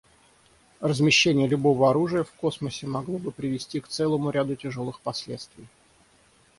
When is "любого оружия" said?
1.47-2.23